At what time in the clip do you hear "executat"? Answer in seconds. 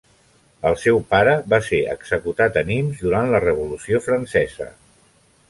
1.91-2.57